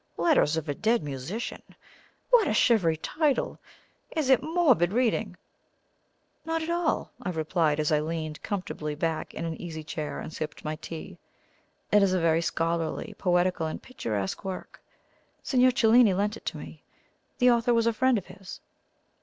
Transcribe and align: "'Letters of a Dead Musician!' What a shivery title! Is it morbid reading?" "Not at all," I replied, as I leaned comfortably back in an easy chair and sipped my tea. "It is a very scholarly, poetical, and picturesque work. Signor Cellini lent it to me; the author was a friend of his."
"'Letters 0.17 0.57
of 0.57 0.67
a 0.67 0.73
Dead 0.73 1.03
Musician!' 1.03 1.61
What 2.31 2.47
a 2.47 2.55
shivery 2.55 2.97
title! 2.97 3.59
Is 4.15 4.31
it 4.31 4.41
morbid 4.41 4.91
reading?" 4.93 5.37
"Not 6.43 6.63
at 6.63 6.71
all," 6.71 7.11
I 7.21 7.29
replied, 7.29 7.79
as 7.79 7.91
I 7.91 7.99
leaned 7.99 8.41
comfortably 8.41 8.95
back 8.95 9.35
in 9.35 9.45
an 9.45 9.61
easy 9.61 9.83
chair 9.83 10.19
and 10.19 10.33
sipped 10.33 10.65
my 10.65 10.75
tea. 10.77 11.19
"It 11.91 12.01
is 12.01 12.13
a 12.13 12.19
very 12.19 12.41
scholarly, 12.41 13.13
poetical, 13.19 13.67
and 13.67 13.79
picturesque 13.79 14.43
work. 14.43 14.81
Signor 15.43 15.69
Cellini 15.69 16.15
lent 16.15 16.35
it 16.35 16.47
to 16.47 16.57
me; 16.57 16.81
the 17.37 17.51
author 17.51 17.71
was 17.71 17.85
a 17.85 17.93
friend 17.93 18.17
of 18.17 18.25
his." 18.25 18.59